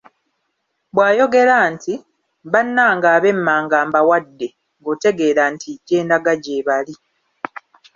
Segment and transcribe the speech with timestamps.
[0.93, 4.47] Bw'ayogera nti;"Bannange ab'emmanga mbawadde",
[4.79, 6.95] ng'otegeera nti, gye ndaga gye bali.